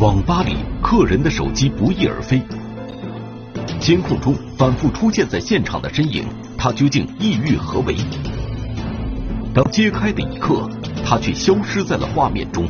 [0.00, 2.40] 网吧里客人的手机不翼而飞，
[3.78, 6.24] 监控中反复出现在现场的身影，
[6.56, 7.94] 他究竟意欲何为？
[9.52, 10.66] 当揭开的一刻，
[11.04, 12.66] 他却消失在了画面中。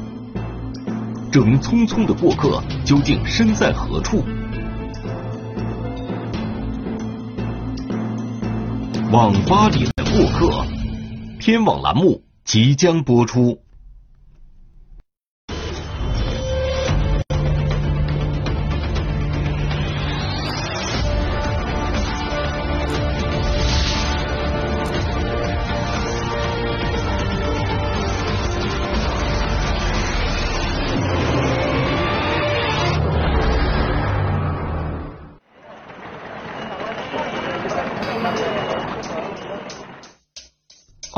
[1.30, 4.24] 这名匆匆的过客究竟身在何处？
[9.12, 10.65] 网吧里的过客，
[11.38, 13.56] 天网栏目即将播出。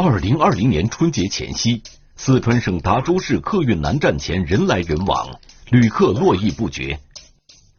[0.05, 1.81] 二零二零年春节前夕，
[2.17, 5.39] 四川省达州市客运南站前人来人往，
[5.71, 6.99] 旅客络绎不绝。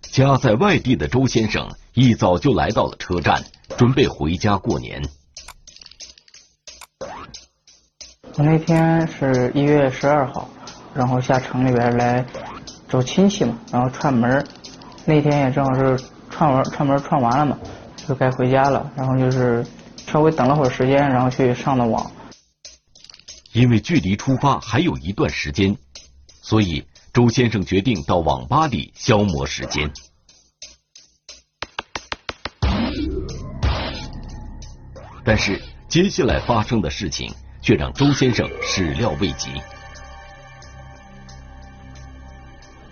[0.04, 3.44] 家在外地的周先生一早就来到了车站，
[3.78, 5.02] 准备回家过年。
[8.38, 10.50] 我那天是一月十二号，
[10.94, 12.26] 然后下城里边来
[12.88, 14.48] 找亲戚嘛，然后串门。
[15.04, 17.58] 那天也正好是串完串门串完了嘛，
[18.08, 18.90] 就该回家了。
[18.96, 19.66] 然后就是
[20.14, 22.12] 稍微等了会儿时间，然后去上的网。
[23.52, 25.76] 因为距离出发还有一段时间，
[26.30, 29.92] 所以周先生决定到网吧里消磨时间。
[35.26, 39.50] 但是接下来发生的事情却让周先生始料未及。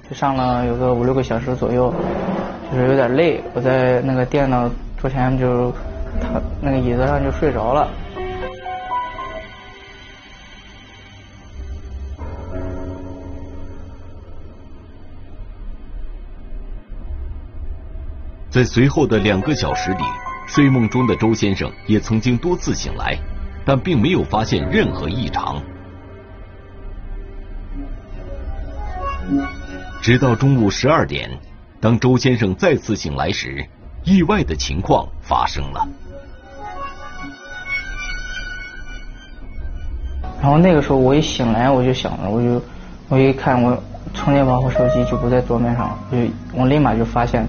[0.09, 1.93] 就上了有个五六个小时左右，
[2.71, 5.71] 就是有点累，我在那个电脑桌前就
[6.19, 7.87] 他那个椅子上就睡着了。
[18.49, 20.03] 在随后的两个小时里，
[20.45, 23.17] 睡梦中的周先生也曾经多次醒来，
[23.65, 25.61] 但并没有发现任何异常。
[30.01, 31.29] 直到中午十二点，
[31.79, 33.65] 当周先生再次醒来时，
[34.03, 35.87] 意外的情况发生了。
[40.41, 42.61] 然后那个时候我一醒来，我就想着，我就
[43.09, 43.77] 我一看，我
[44.13, 46.23] 充电宝和手机就不在桌面上，我就
[46.53, 47.47] 我立马就发现。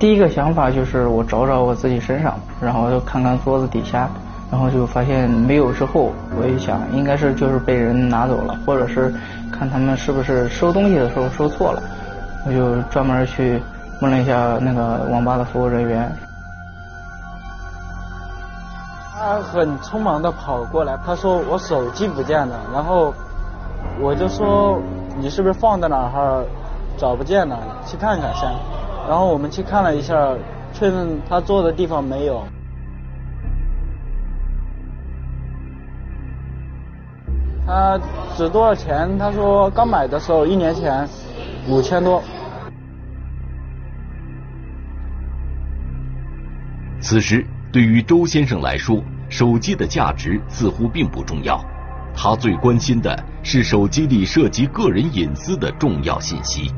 [0.00, 4.10] 第一个想法就是我找找我自己身上，然后就看看桌子底下，
[4.50, 5.72] 然后就发现没有。
[5.72, 9.14] 之后我一想，应该是就是被人拿走了，或者是
[9.52, 11.82] 看他们是不是收东西的时候收错了。
[12.46, 13.60] 我就专门去
[14.00, 16.10] 问了一下那个网吧的服务人员。
[19.12, 23.12] 他很匆忙的跑过来，他说我手机不见了，然后
[24.00, 24.80] 我就说
[25.18, 26.44] 你是不是放在哪儿
[26.96, 28.48] 找不见了，去看看先。
[29.08, 30.14] 然后我们去看了一下，
[30.72, 32.44] 确认他坐的地方没有。
[37.66, 37.98] 他
[38.36, 39.18] 值多少钱？
[39.18, 41.06] 他说刚买的时候一年前
[41.68, 42.22] 五千多。
[47.08, 47.42] 此时
[47.72, 51.58] 对于周先生来说，手机的价值似乎并不重要，
[52.14, 56.70] 他最关心的是手机里涉及个人隐私的重要信息。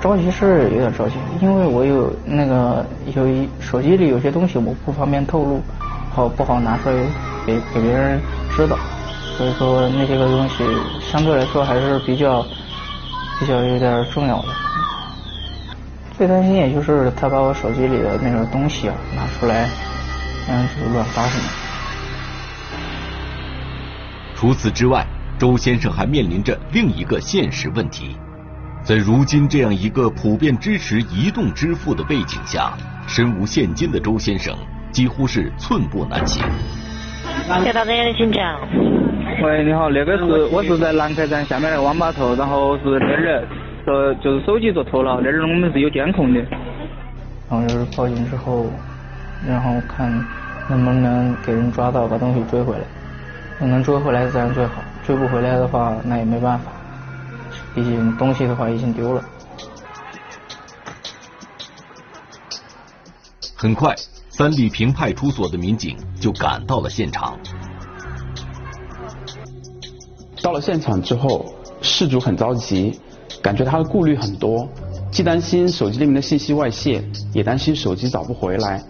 [0.00, 5.60] 着急是有点着急，因为我有那个有一手机里有些东西我不方便透露，
[6.14, 6.96] 好不好拿出来
[7.44, 8.18] 给给别人
[8.56, 8.78] 知道，
[9.36, 10.64] 所以说那些个东西
[11.02, 12.42] 相对来说还是比较
[13.38, 14.48] 比较有点重要的。
[16.16, 19.68] 最担心也就是他把我手机里的那个东西啊拿出来，
[20.48, 21.44] 嗯，乱发什么。
[24.34, 25.04] 除此之外，
[25.38, 28.16] 周先生还面临着另一个现实问题。
[28.82, 32.72] 在如今这样一个普遍支持移动支付的背景下，
[33.06, 34.56] 身无现金的周先生
[34.90, 36.42] 几乎是寸步难行。
[37.62, 38.58] 接到这里，请讲。
[39.42, 43.46] 喂，你好，那个是我是在南开站下面那个网吧头，然后是那儿
[43.86, 46.40] 说就是手机做偷了，那儿我们是有监控的。
[47.48, 48.66] 然后就是报警之后，
[49.46, 50.10] 然后看
[50.68, 52.84] 能不能给人抓到，把东西追回来。
[53.64, 56.72] 能追回来自然最好，追不回来的话，那也没办法。
[57.74, 59.24] 毕竟东西的话已经丢了。
[63.54, 63.94] 很快，
[64.28, 67.38] 三里坪派出所的民警就赶到了现场。
[70.42, 71.46] 到了现场之后，
[71.80, 73.00] 事主很着急，
[73.46, 74.68] 感觉他的顾虑很多，
[75.12, 77.00] 既担心手机里面的信息外泄，
[77.32, 78.82] 也担心手机找不回来，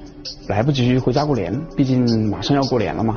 [0.49, 3.15] 来不及回家过年，毕竟马上要过年了嘛。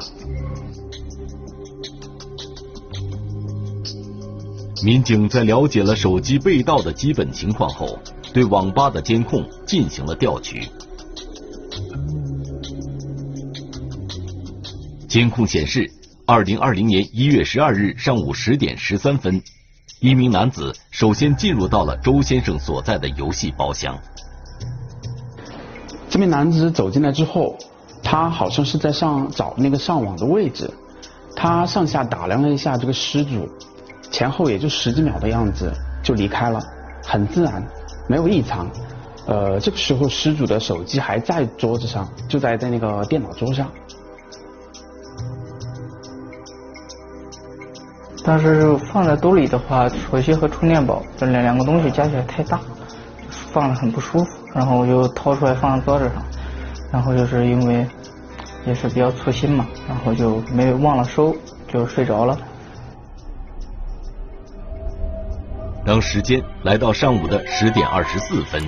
[4.84, 7.98] 民警在了解了手机被盗的基本情况后，
[8.34, 10.68] 对网吧的监控进行了调取。
[15.08, 15.90] 监控显示，
[16.26, 19.42] 二零二零年一月十二日上午十点十三分，
[20.01, 23.98] 一名男子首先进入到了周先生所在的游戏包厢。
[26.10, 27.57] 这名男子走进来之后，
[28.01, 30.72] 他好像是在上找那个上网的位置，
[31.36, 33.46] 他上下打量了一下这个失主。
[34.10, 35.72] 前后也就十几秒的样子
[36.02, 36.62] 就离开了，
[37.04, 37.62] 很自然，
[38.07, 38.72] 没有异常。
[39.28, 43.69] 呃，这个时候失主的手机还在桌子上，就在在那个电脑桌上。
[48.30, 52.62] 当时放在兜里的话，手机和充电宝这两两个东西加起来太大，
[53.52, 54.30] 放着很不舒服。
[54.54, 56.24] 然后我就掏出来放在桌子上，
[56.92, 57.84] 然后就是因为
[58.68, 61.36] 也是比较粗心嘛，然后就没忘了收，
[61.68, 62.38] 就睡着了。
[65.84, 68.62] 当时间来到上午的十点二十四分，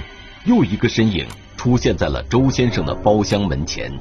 [0.46, 3.92] 又一个身影出现在了周先生的包厢门前。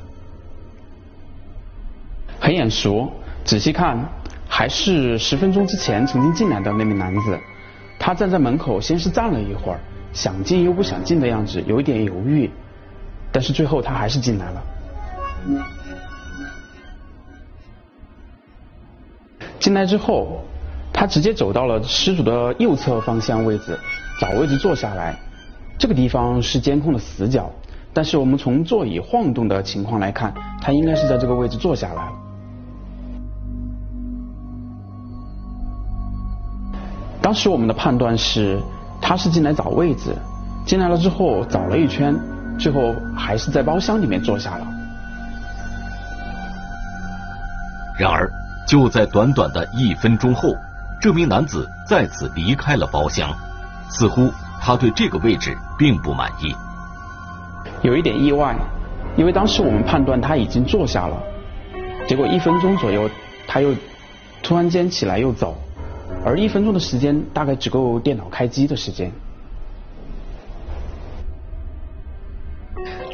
[2.40, 3.12] 很眼熟，
[3.44, 4.08] 仔细看，
[4.50, 7.38] 还是十分钟之前曾经进来的那名男子。
[7.98, 9.80] 他站在门口，先是站了一会儿，
[10.12, 12.50] 想进又不想进的样子，有一点犹豫。
[13.32, 14.62] 但是最后他还是进来了。
[19.58, 20.44] 进来之后。
[20.92, 23.78] 他直接走到了失主的右侧方向位置，
[24.20, 25.16] 找位置坐下来。
[25.78, 27.50] 这个地方是监控的死角，
[27.94, 32.12] 但是我们从座椅晃动的情况来看，他应该是在这个位置坐下来了。
[37.30, 38.60] 当时我们的判断是，
[39.00, 40.12] 他是进来找位置，
[40.66, 42.12] 进来了之后找了一圈，
[42.58, 44.66] 最后还是在包厢里面坐下了。
[47.96, 48.28] 然而，
[48.66, 50.52] 就在短短的一分钟后。
[51.00, 53.32] 这名男子再次离开了包厢，
[53.90, 54.28] 似乎
[54.60, 56.52] 他对这个位置并不满意。
[57.82, 58.56] 有一点意外，
[59.16, 61.16] 因为当时我们判断他已经坐下了，
[62.08, 63.08] 结果一分钟左右
[63.46, 63.72] 他又
[64.42, 65.56] 突然间起来又走，
[66.24, 69.10] 而一分钟的时间大概只够电脑开机的时间。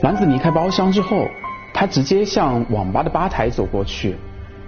[0.02, 1.26] 男子离开包厢之后，
[1.72, 4.16] 他直接向网吧的吧台走过去，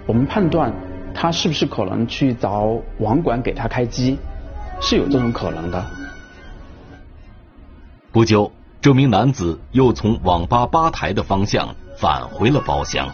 [0.05, 0.73] 我们判断。
[1.11, 4.17] 他是不是可能去找网管给他开机？
[4.79, 5.85] 是有这种可能的。
[8.11, 13.09] 不久，这名男子又从网吧吧台的方向返回了包厢。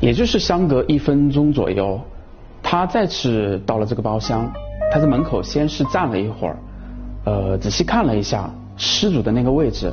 [0.00, 2.00] 也就是相隔一分钟左右，
[2.70, 4.46] 他再次到了这个包厢。
[4.92, 6.56] 他在门口先是站了一会儿，
[7.24, 9.90] 呃，仔细看了一下失主的那个位置。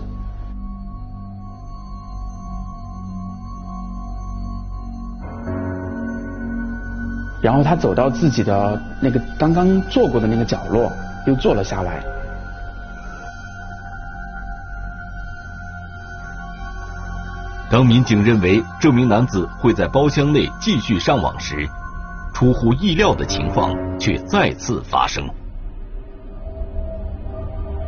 [7.42, 10.92] 然后他走到自己的那个刚刚坐过的那个角落，
[11.28, 12.04] 又坐了下来。
[17.70, 21.70] 当民警认为这名男子会在包厢内继续上网时，
[22.36, 25.26] 出乎意料的情况却再次发生。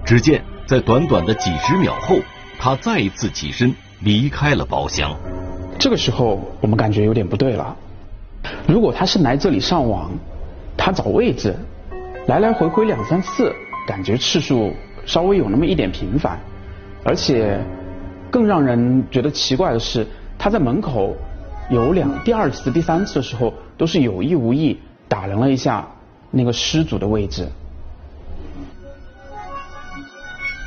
[0.05, 2.15] 只见在短短的几十秒后，
[2.57, 5.13] 他再一次起身离开了包厢。
[5.77, 7.75] 这个时候，我们感觉有点不对了。
[8.65, 10.09] 如果他是来这里上网，
[10.77, 11.53] 他找位置，
[12.27, 13.53] 来来回回两三次，
[13.85, 14.71] 感觉次数
[15.05, 16.39] 稍微有那么一点频繁，
[17.03, 17.59] 而且
[18.31, 20.07] 更让人觉得奇怪的是，
[20.39, 21.13] 他在门口
[21.69, 25.85] 有两第二次、第三次的时候，都是有意无意打量了一下
[26.31, 27.47] 那个失主的位置。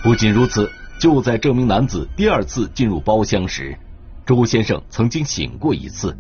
[0.02, 3.76] 不仅如此，就在这名男子第二次进入包厢时，
[4.26, 6.14] 周先生曾经醒过一次。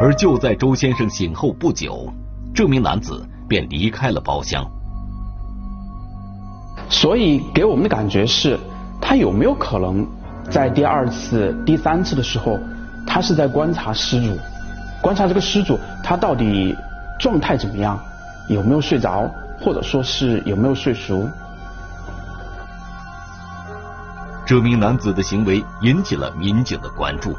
[0.00, 2.10] 而就在周先生醒后不久，
[2.54, 4.64] 这名男子便离开了包厢。
[6.88, 8.58] 所以给我们的感觉是，
[9.00, 10.06] 他有没有可能
[10.48, 12.58] 在第二次、第三次的时候，
[13.08, 14.38] 他是在观察失主，
[15.00, 16.76] 观察这个失主他到底
[17.18, 17.98] 状态怎么样，
[18.48, 21.26] 有没有睡着，或者说是有没有睡熟？
[24.46, 27.34] 这名男子的行为引起了民警的关注，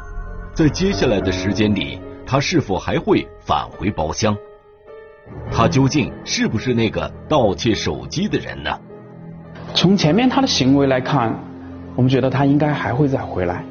[0.52, 2.00] 在接下来的时间里。
[2.26, 4.36] 他是否还会返回包厢？
[5.50, 8.70] 他究竟是不是那个盗窃手机的人呢？
[9.74, 11.34] 从前面他的行为来看，
[11.96, 13.64] 我们觉得他应该还会再回来。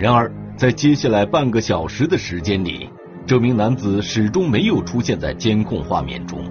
[0.00, 2.88] 然而，在接下来半个小时的时间里，
[3.26, 6.42] 这名男子始终没有出现在监控画面中。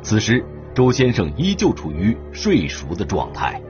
[0.00, 0.42] 此时，
[0.74, 3.60] 周先生依旧处于睡熟的状态。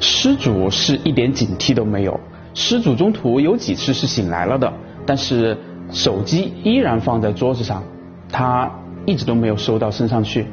[0.00, 2.18] 失主是一点警惕都没有，
[2.54, 4.72] 失主中途有几次是醒来了的，
[5.06, 5.56] 但是
[5.92, 7.84] 手机依然放在桌子上，
[8.28, 8.68] 他
[9.06, 10.44] 一直都没有收到身上去。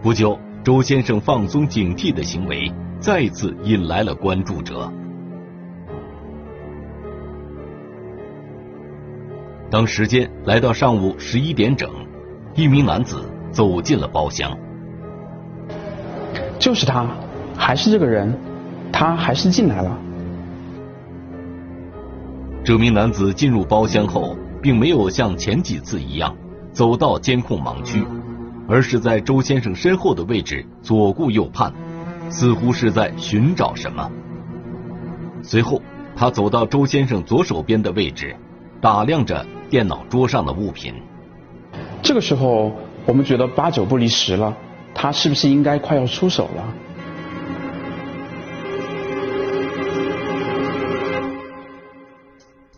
[0.00, 2.70] 不久，周先生放松警惕的行为
[3.04, 4.90] 再次引来了关注者。
[9.68, 11.90] 当时间来到上午十一点整，
[12.54, 14.56] 一名男子走进了包厢。
[16.58, 17.06] 就是他，
[17.54, 18.34] 还是这个人，
[18.90, 19.98] 他还是进来了。
[22.64, 26.34] 这名男子进入包厢后，并没有像前几次一样
[26.72, 28.02] 走到监控盲区，
[28.66, 31.70] 而是在周先生身后的位置左顾右盼，
[32.30, 34.10] 似乎是在寻找什么。
[35.42, 35.82] 随后，
[36.16, 38.36] 他走到周先生左手边的位置，
[38.80, 39.44] 打量着。
[39.70, 40.94] 电脑桌上的物品。
[42.00, 42.70] 这个时候，
[43.06, 44.56] 我们觉得八九不离十了，
[44.94, 46.74] 他是不是应该快要出手了？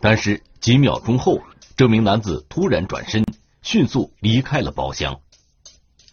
[0.01, 1.43] 但是几秒钟后，
[1.77, 3.23] 这名男子突然转身，
[3.61, 5.21] 迅速离开了包厢。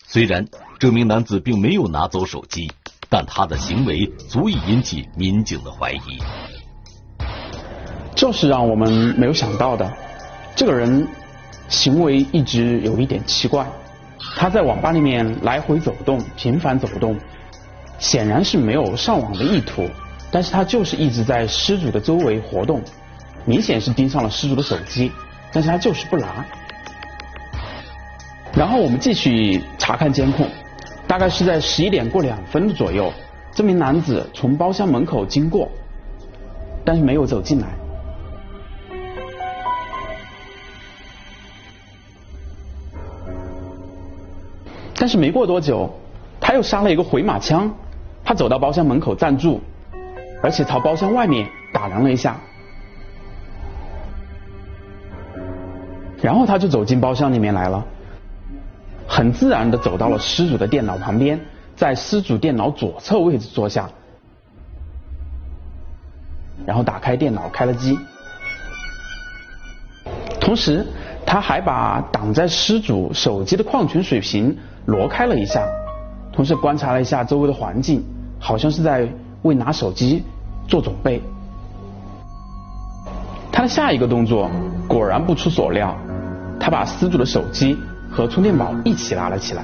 [0.06, 0.46] 虽然
[0.80, 2.70] 这名男子并没有拿走手机，
[3.14, 6.00] 但他的行为足以引起民警的怀疑。
[8.16, 9.88] 这是让我们没有想到的。
[10.56, 11.08] 这个人
[11.70, 13.68] 行为一直有一点奇怪，
[14.36, 17.16] 他在网吧里面来回走动，频繁走动，
[18.00, 19.88] 显然是没有上网的意图，
[20.32, 22.82] 但是他就是一直在失主的周围活动，
[23.46, 25.12] 明显是盯上了失主的手机，
[25.52, 26.44] 但是他就是不拿。
[28.56, 30.48] 然后我们继续查看监控，
[31.08, 33.12] 大概是在十一点过两分左右，
[33.54, 35.70] 这名男子从包厢门口经过，
[36.84, 37.68] 但是没有走进来。
[44.96, 45.94] 但是没过多久，
[46.40, 47.70] 他又杀了一个回马枪，
[48.24, 49.60] 他走到包厢门口站住，
[50.42, 52.38] 而且朝包厢外面打量了一下，
[56.22, 57.86] 然后他就走进包厢里面来了，
[59.08, 61.40] 很自然的走到了失主的电脑旁边，
[61.76, 63.90] 在失主电脑左侧位置坐下，
[66.66, 67.98] 然后打开电脑开了机，
[70.40, 70.86] 同时
[71.26, 74.58] 他还把挡在失主手机的矿泉水瓶。
[74.86, 75.66] 挪开了一下，
[76.34, 78.04] 同时观察了一下周围的环境，
[78.38, 79.08] 好像是在
[79.44, 80.22] 为拿手机
[80.68, 81.22] 做准备。
[83.50, 84.52] 他的下一个动作
[84.86, 85.98] 果然不出所料，
[86.60, 87.78] 他把失主的手机
[88.14, 89.64] 和充电宝一起拿了起来。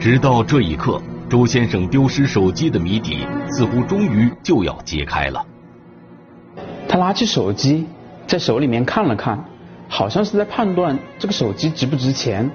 [0.00, 5.44] 直到这一刻，周先生丢失手机的谜底似乎终于就要揭开了。
[6.88, 7.86] 他拿起手机，
[8.26, 9.44] 在手里面看了看。
[9.90, 12.50] 好像是在判断这个手机值不值钱。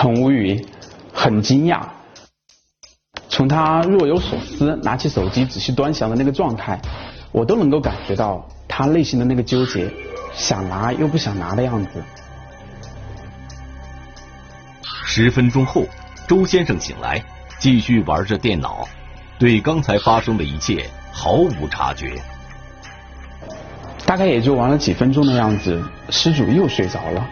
[0.00, 0.66] 很无语，
[1.12, 1.82] 很惊讶。
[3.28, 6.80] 从他若有所思，拿起手机仔细端详的那个状态，
[7.32, 9.92] 我都能够感觉到他内心的那个纠结，
[10.32, 12.02] 想拿又不想拿的样子。
[15.04, 15.84] 十分钟后，
[16.26, 17.22] 周先生醒来，
[17.58, 18.88] 继续玩着电脑，
[19.38, 22.14] 对刚才发生的一切毫无察觉。
[24.06, 27.28] 大概也就玩了几分钟的样子，失主又睡着了。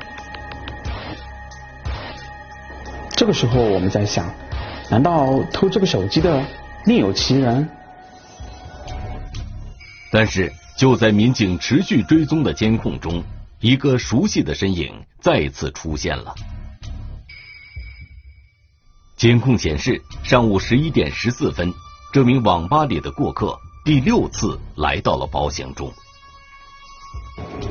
[3.18, 4.32] 这个时候，我们在想，
[4.88, 6.40] 难道偷这个手机的
[6.86, 7.68] 另有其人？
[10.12, 13.24] 但是，就在民警持续追踪的监控中，
[13.58, 16.32] 一个熟悉的身影再次出现了。
[19.16, 21.74] 监控显示，上午十一点十四分，
[22.12, 25.92] 这名网吧里的过客第六次来到了包厢中。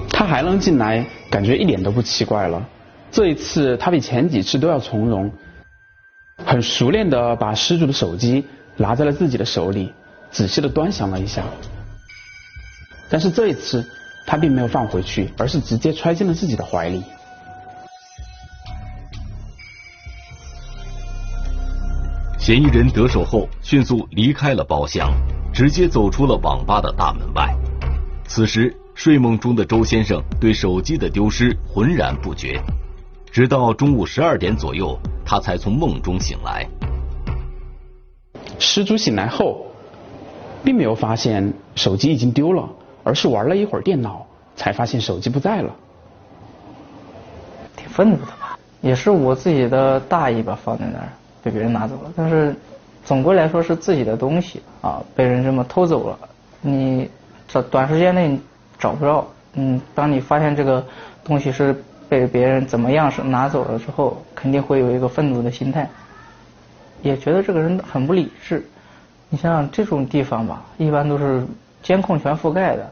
[0.10, 2.62] 他还能进来，感觉一点都不奇怪了。
[3.12, 5.32] 这一次，他比前几次都要从容，
[6.46, 8.46] 很熟练的把失主的手机
[8.76, 9.94] 拿在了自己的手里，
[10.30, 11.44] 仔细的端详了一下。
[13.10, 13.86] 但是这一次，
[14.26, 17.04] 他并没有放回去，而是直接揣进了自己的怀里。
[22.38, 25.12] 嫌疑人得手后，迅速离开了包厢，
[25.54, 27.54] 直接走出了网吧的大门外。
[28.26, 32.62] 此时，睡梦中的周先生对手机的丢失浑然不觉，
[33.38, 36.68] 直到中午十二点左右，他才从梦中醒来。
[38.58, 39.68] 失主醒来后，
[40.64, 42.68] 并没有发现手机已经丢了，
[43.04, 44.26] 而是玩了一会儿电脑，
[44.56, 45.72] 才发现手机不在了。
[47.76, 48.58] 挺愤怒的吧？
[48.82, 51.08] 也是我自己的大意吧，放在那儿。
[51.44, 52.56] 被别人拿走了，但是
[53.06, 56.18] 总归来说是自己的东西啊，被人这么偷走了，
[56.60, 57.08] 你
[57.48, 58.36] 这短时间内
[58.80, 59.28] 找不着。
[59.54, 60.84] 嗯，当你发现这个
[61.24, 65.90] 东西是被别人怎么样是拿走了之后，肯定会有一个愤怒的心态，
[67.02, 68.66] 也觉得这个人很不理智。
[69.30, 71.46] 你想想这种地方吧，一般都是
[71.84, 72.90] 监控全覆盖的。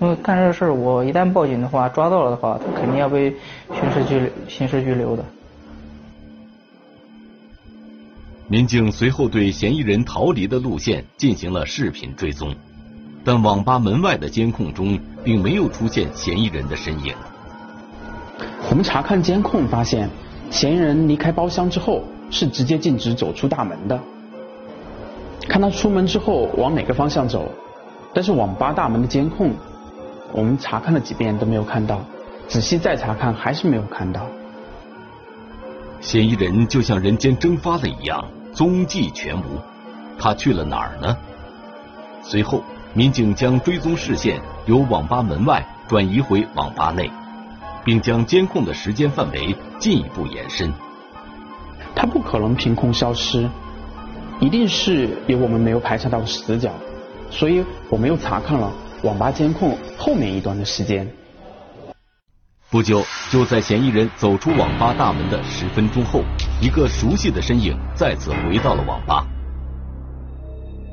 [0.00, 3.30] 因为干这事儿，我一旦报警的话，抓到了的话，他肯定要被
[3.68, 5.22] 刑事拘留刑事拘留的。
[8.48, 12.54] 民警随后对嫌疑人逃离的路线进行了视频追踪，
[13.22, 17.14] 但网吧门外的监控中并没有出现嫌疑人的身影。
[18.70, 20.08] 我们查看监控发现，
[20.48, 23.98] 嫌疑人离开包厢之后是直接径直走出大门的。
[25.48, 27.50] 看他出门之后往哪个方向走，
[28.14, 29.52] 但是网吧大门的监控。
[30.32, 32.00] 我们查看了几遍都没有看到，
[32.46, 34.24] 仔细再查看还是没有看到。
[36.00, 39.58] 嫌疑人就像人间蒸发了一样，踪迹全无。
[40.16, 41.16] 他去了哪儿呢？
[42.22, 42.62] 随后，
[42.94, 47.10] 民警将追踪视线由网吧门外转移回网吧内，
[47.84, 50.72] 并将监控的时间范围进一步延伸。
[51.94, 53.48] 他不可能凭空消失，
[54.40, 56.70] 一定是有我们没有排查到的死角，
[57.30, 58.72] 所以我们又查看了。
[59.02, 61.08] 网吧监控后面一段的时间，
[62.68, 66.22] 不久就在嫌疑人走出网吧大门的十分钟后，
[66.60, 69.26] 一个熟悉的身影再次回到了网吧。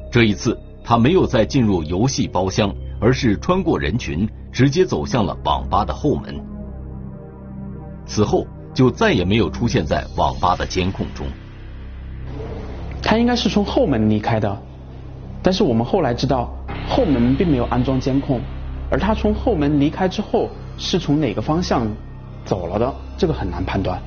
[0.09, 6.33] 这一次，他没有再进入游戏包厢，而是穿过人群，直接走向了网吧的后门。
[8.07, 11.27] 此后就再也没有出现在网吧的监控中。
[13.03, 14.59] 他应该是从后门离开的，
[15.43, 16.51] 但是我们后来知道。
[16.89, 18.39] 后门并没有安装监控，
[18.89, 21.85] 而他从后门离开之后是从哪个方向
[22.45, 24.01] 走了的，这个很难判断。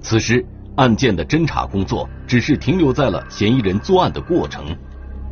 [0.00, 0.46] 此时
[0.76, 4.64] 案件的侦查工作只是停留在了嫌疑人作案的过程，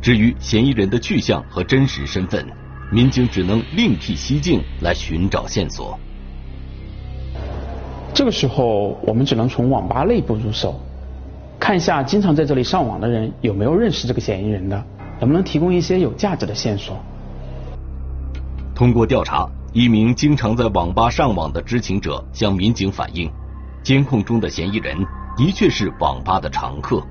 [0.01, 2.45] 至于嫌疑人的去向和真实身份，
[2.91, 5.97] 民警只能另辟蹊径来寻找线索。
[8.13, 10.79] 这个时候，我们只能从网吧内部入手。
[11.59, 14.83] 看一下经常在这里上网的人有没有认识这个嫌疑人的，
[15.19, 16.97] 能不能提供一些有价值的线索？
[18.75, 23.31] 通过调查，一名经常在网吧上网的知情者向民警反映，
[23.81, 24.97] 监控中的嫌疑人
[25.37, 27.01] 的确是网吧的常客。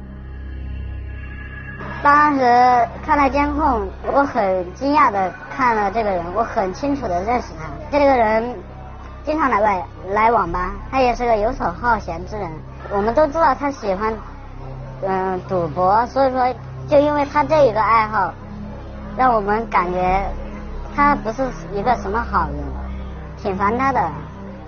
[2.03, 7.69] 当时看了监控，我很惊讶的看了这个人，我很清楚的认识他。
[7.91, 8.57] 这个人
[9.25, 12.51] 经常来外来网吧，他也是个游手好闲之人。
[12.91, 14.13] 我们都知道他喜欢。
[15.05, 16.55] 嗯，赌博，所以说
[16.89, 18.33] 就因为他这一个爱好，
[19.17, 20.23] 让我们感觉
[20.95, 22.57] 他不是一个什么好人，
[23.37, 24.11] 挺烦他的，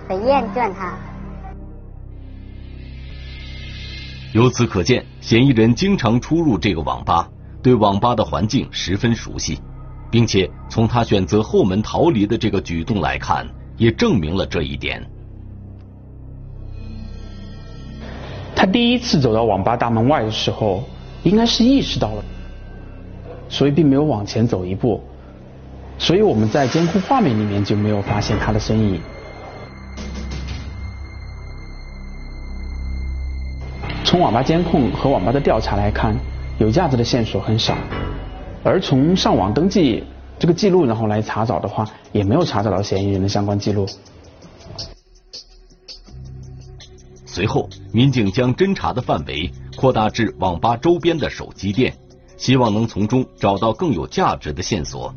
[0.09, 0.93] 很厌倦他。
[4.35, 7.25] 由此可见，嫌疑人经常出入这个网吧，
[7.63, 9.57] 对网吧的环境十分熟悉，
[10.11, 15.01] 并且从他选择后门逃离的这个举动来看，也证明了这一点。
[18.53, 20.83] 他第一次走到网吧大门外的时候，
[21.23, 22.25] 应该是意识到了，
[23.47, 25.01] 所以并没有往前走一步，
[25.97, 28.99] 所以我们在监控画面里面就没有发现他的身影。
[34.15, 36.17] 从网吧监控和网吧的调查来看，
[36.57, 37.77] 有价值的线索很少，
[38.63, 40.05] 而从上网登记
[40.39, 43.85] 这个记录然后来查找的话，也没有查找到嫌疑人的相关记录。
[47.25, 51.93] 随后，民警将侦查的范围扩大至网吧周边的手机店，
[52.37, 55.13] 希望能从中找到更有价值的线索。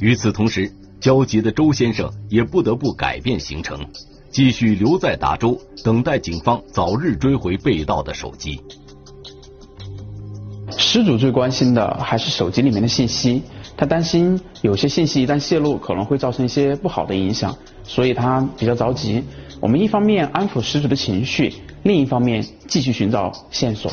[0.00, 3.84] 与此同时，焦急的周先生也不得不改变行程，
[4.30, 8.60] 继续留在达州，等待警方早日追回被盗的手机。
[10.76, 13.42] 失主最关心的还是手机里面的信息，
[13.76, 19.24] 他担心有些信息一旦泄露，可能会造成一些不好的影响，所以他比较着急。
[19.60, 23.90] 我们一方面安抚失主的情绪，另一方面继续寻找线索。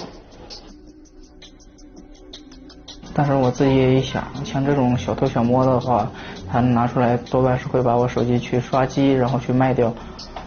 [3.13, 6.12] 但是我自己也一想，像这种小偷小摸的话，
[6.50, 9.93] 他拿出来多半是会把我手机去刷机，然后去卖掉，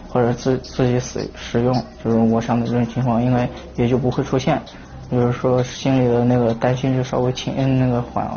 [0.09, 1.73] 或者自自己使使用。
[2.03, 4.61] 就是我想的这种情况，应该也就不会出现。
[5.09, 8.29] 就是说心里的那个担心就稍微轻，那个缓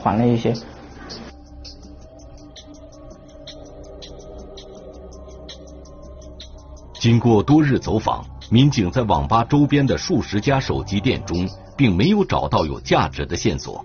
[0.00, 0.52] 缓了一些。
[7.00, 13.84] 经过多日走访，民警在网吧周边的数十家手机店中，并没有找到有价值的线索。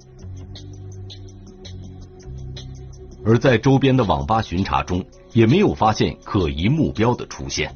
[3.25, 7.75] 而在周边的网吧巡查中，也没有发现可疑目标的出现。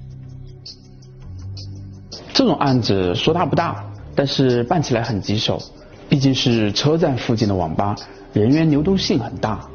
[2.34, 3.84] 这种案子说大不大，
[4.16, 5.62] 但是办起来很棘手。
[6.10, 7.96] 毕竟是车站附近的网吧，
[8.34, 9.66] 人员流动性很大。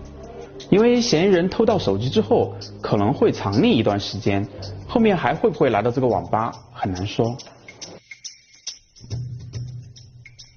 [0.68, 4.46] 因为嫌疑人偷到手机之后，可能会藏匿一段时间，
[4.86, 7.36] 后面还会不会来到这个网吧，很难说。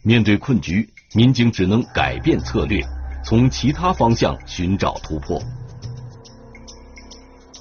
[0.02, 2.82] 面对困局，民警只能改变策略，
[3.24, 5.40] 从其他方向寻找突破。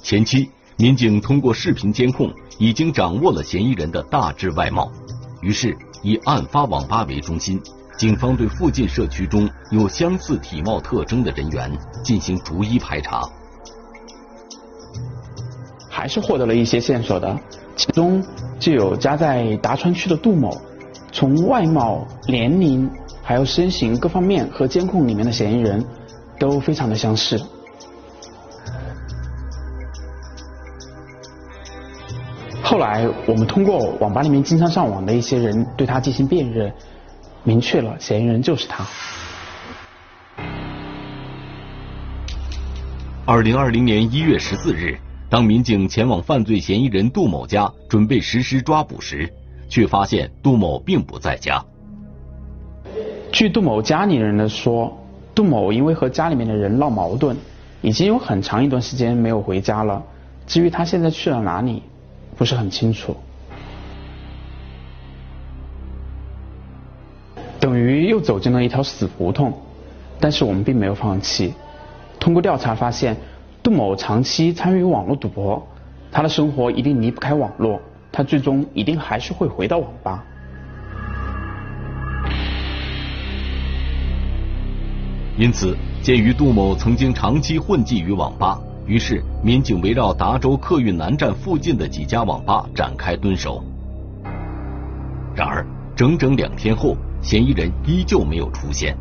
[0.09, 4.91] 前期，民警通过视频监控已经掌握了嫌疑人的大致外貌，
[5.39, 7.61] 于是以案发网吧为中心。
[7.95, 11.71] 警方对附近社区中有相似体貌特征的人员
[12.03, 13.21] 进行逐一排查，
[15.87, 17.39] 还是获得了一些线索的，
[17.75, 18.19] 其中
[18.59, 20.59] 就有家在达川区的杜某，
[21.11, 22.89] 从外貌、年龄
[23.21, 25.85] 还有身形各方面和监控里面的嫌疑人
[26.39, 27.39] 都非常的相似。
[32.79, 36.71] 后来我们通过网吧里面经常上网的一些人对他进行辨认。
[37.43, 38.87] 明确了，嫌疑人就是他。
[43.25, 44.97] 二零二零年一月十四日，
[45.29, 49.29] 当民警前往犯罪嫌疑人杜某家准备实施抓捕时，
[49.67, 51.61] 却发现杜某并不在家。
[53.29, 54.97] 据杜某家里人的说，
[55.35, 57.35] 杜某因为和家里面的人闹矛盾，
[57.81, 60.01] 已经有很长一段时间没有回家了。
[60.47, 61.83] 至于他现在去了哪里，
[62.39, 63.15] 不是很清楚。
[67.59, 69.51] 等于又走进了一条死胡同，
[70.21, 71.53] 但是我们并没有放弃。
[72.17, 73.17] 通过调查发现，
[73.61, 75.67] 杜某长期参与网络赌博，
[76.13, 80.23] 他的生活一定离不开网络，他最终一定还是会回到网吧。
[85.37, 88.57] 因此，鉴于杜某曾经长期混迹于网吧，
[88.89, 93.63] 于是民警围绕达州客运南站附近的几家网吧展开蹲守。
[95.35, 95.63] 然而，
[95.95, 96.97] 整整两天后。
[97.21, 98.95] 嫌疑人依旧没有出现。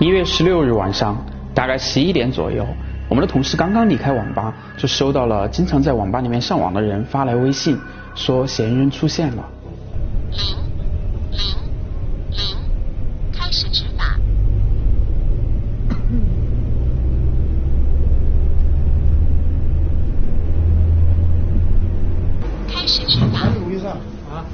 [0.00, 1.14] 一月十六日晚上，
[1.54, 2.66] 大概十一点左右，
[3.10, 7.78] 我们的同事刚刚离开网吧，就收到了经常在网吧里面上网的人发来微信，
[8.14, 9.46] 说嫌疑人出现了。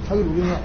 [0.09, 0.61] 他是录音了。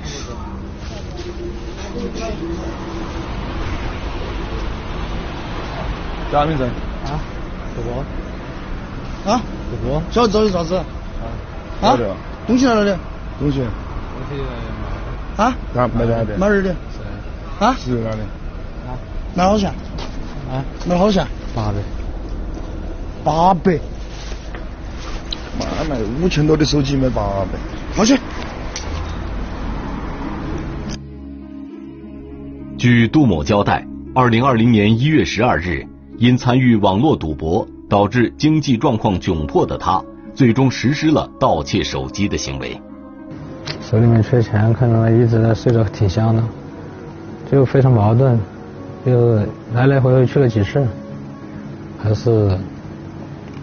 [6.32, 6.64] 叫啥名字？
[6.64, 7.20] 啊？
[7.76, 9.32] 不播。
[9.32, 9.42] 啊？
[9.70, 10.02] 不播。
[10.12, 10.76] 晓得找的啥子？
[10.76, 11.90] 啊？
[11.90, 11.98] 啊？
[12.46, 12.94] 东西在哪里？
[13.40, 13.60] 东西。
[13.60, 14.44] 东西
[15.42, 15.56] 啊？
[15.74, 15.88] 哪？
[15.88, 16.38] 买哪的？
[16.38, 16.76] 哪儿的？
[17.60, 17.76] 啊？
[17.80, 18.22] 是哪里？
[18.88, 18.98] 啊？
[19.36, 19.70] 买好钱？
[20.52, 20.64] 啊？
[20.86, 21.26] 买好钱？
[21.56, 21.76] 八百。
[23.24, 23.80] 八百。
[25.60, 27.58] 妈卖五千多的手机卖八百，
[27.96, 28.16] 好去。
[32.78, 35.84] 据杜某交代，二零二零年一月十二日，
[36.18, 40.04] 因参与网络赌博导致经济状况窘迫的他，
[40.34, 42.82] 最终实施了盗窃手机的行为。
[43.82, 46.44] 手里面缺钱，可能一直在睡得挺香的，
[47.52, 48.36] 就非常矛盾，
[49.06, 49.36] 就
[49.76, 50.84] 来来回回去了几次，
[52.02, 52.58] 还是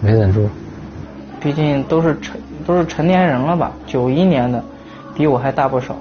[0.00, 0.48] 没忍住。
[1.40, 4.62] 毕竟都是成都是成年人了吧，九一年的，
[5.12, 5.96] 比我还大不少。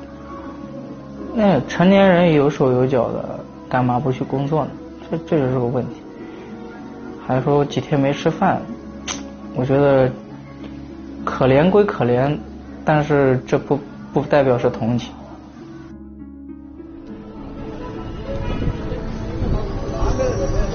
[1.33, 4.71] 那成年人有手有脚的，干嘛不去工作呢？
[5.09, 6.02] 这这就是个问题。
[7.25, 8.61] 还说几天没吃饭，
[9.55, 10.11] 我觉得
[11.23, 12.37] 可怜归可怜，
[12.83, 13.79] 但是这不
[14.13, 15.13] 不代表是同情。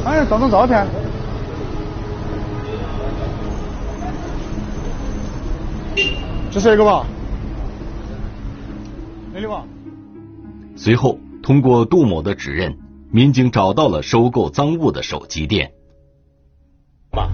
[0.05, 0.87] 哎，找张照片。
[6.51, 7.05] 这是一个吧？
[9.35, 9.63] 那里吧？
[10.77, 12.75] 随后，通过杜某的指认，
[13.13, 15.71] 民警找到了收购赃物的手机店。
[17.19, 17.29] 爸，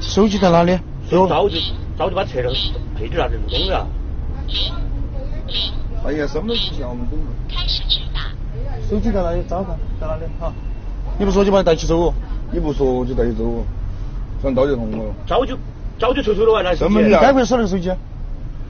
[0.00, 0.78] 手机在哪里？
[1.10, 1.58] 早就
[1.98, 2.52] 早就把车上
[2.96, 3.86] 配置啥子弄了。
[6.04, 7.18] 哎呀，什么事情我们懂。
[7.48, 8.20] 开始直达。
[8.88, 9.42] 手机在哪里？
[9.48, 10.22] 找他，在哪里？
[10.38, 10.52] 好。
[11.18, 12.14] 你不说就把你带起走哦。
[12.52, 13.64] 你不说我就带起走哦。
[14.40, 15.12] 算盗窃同谋。
[15.26, 15.56] 早就
[15.98, 16.76] 早就抽抽了完了。
[16.76, 17.00] 什么？
[17.00, 17.90] 你该不会收那个手机？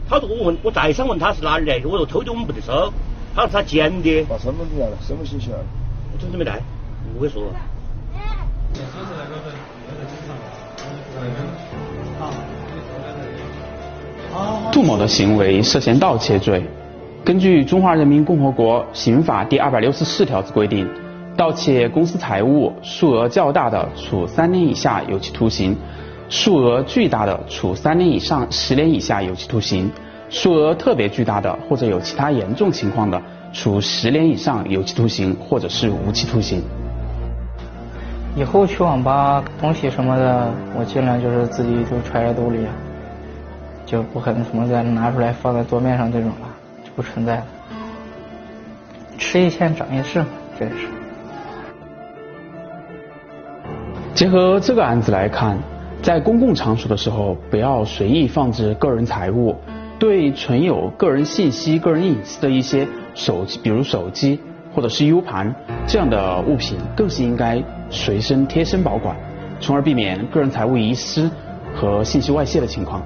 [0.08, 2.92] 他说我问，我再三问他是哪里来的，我说偷的，我们不得收。
[3.34, 4.24] 他说他捡的。
[4.24, 5.64] 把身份证来了，身份信息来了。
[6.14, 6.60] 我真的没带，
[7.12, 7.42] 不会说。
[14.70, 16.62] 杜某的行为涉嫌盗窃罪。
[17.24, 20.88] 根据《中华人民共和国刑法》第二百六十四条之规定，
[21.36, 25.74] 盗窃公司财物数额较大的，处三年以下有期徒刑；
[26.28, 29.90] 数额巨大的，处三年以上十年以下有期徒刑。
[30.28, 33.20] 数额特别巨大的或者有其他严重情况的，
[33.52, 36.62] 处十年以上有期徒刑或者是无期徒刑。
[38.36, 42.58] 以后去网吧东西什么的，我尽量就是自己就揣在兜里，
[43.86, 46.48] 就不可能什么再拿出来放在桌面上这种了，
[46.84, 47.44] 就不存在了。
[49.16, 50.22] 吃一堑长一智，
[50.58, 50.86] 这也是。
[54.12, 55.56] 结合这个案子来看，
[56.02, 59.56] 在公共场所的时候，不要随意放置个人财物。
[59.98, 64.38] 对存有个人信息、个人隐私的一些手机，比如手机
[64.74, 65.54] 或者是 U 盘
[65.86, 69.16] 这样的物品，更是应该随身贴身保管，
[69.60, 71.30] 从而避免个人财物遗失
[71.74, 73.02] 和信息外泄的情况。